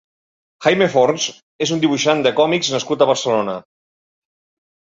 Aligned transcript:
Jaime 0.65 0.87
Forns 0.93 1.27
és 1.67 1.75
un 1.77 1.83
dibuixant 1.83 2.25
de 2.27 2.31
còmics 2.41 2.73
nascut 2.77 3.05
a 3.05 3.09
Barcelona. 3.13 3.55